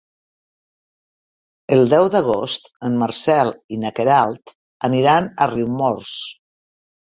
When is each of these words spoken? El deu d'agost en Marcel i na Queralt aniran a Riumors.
El 1.77 1.85
deu 1.91 2.07
d'agost 2.15 2.67
en 2.89 2.97
Marcel 3.03 3.53
i 3.77 3.81
na 3.85 3.95
Queralt 4.01 4.57
aniran 4.93 5.33
a 5.47 5.53
Riumors. 5.57 6.19